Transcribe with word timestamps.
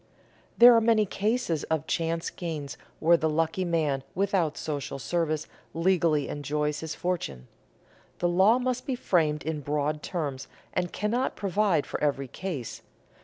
There 0.57 0.75
are 0.75 0.81
many 0.81 1.05
cases 1.05 1.63
of 1.65 1.85
chance 1.85 2.31
gains 2.31 2.75
where 2.99 3.17
the 3.17 3.29
lucky 3.29 3.63
man 3.63 4.01
without 4.15 4.57
social 4.57 4.97
service 4.97 5.45
legally 5.75 6.27
enjoys 6.27 6.79
his 6.79 6.95
fortune. 6.95 7.47
The 8.17 8.27
law 8.27 8.57
must 8.57 8.87
be 8.87 8.95
framed 8.95 9.43
in 9.43 9.61
broad 9.61 10.01
terms, 10.01 10.47
and 10.73 10.91
cannot 10.91 11.35
provide 11.35 11.85
for 11.85 12.03
every 12.03 12.27
case. 12.27 12.81